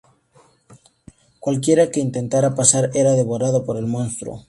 Cualquiera 1.39 1.91
que 1.91 1.99
intentara 1.99 2.55
pasar 2.55 2.89
era 2.95 3.13
devorado 3.13 3.63
por 3.65 3.77
el 3.77 3.85
monstruo. 3.85 4.39